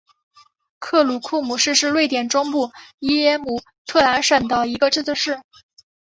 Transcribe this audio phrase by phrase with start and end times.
[0.79, 5.39] 克鲁库姆市是瑞典中部耶姆特兰省的一个自治市。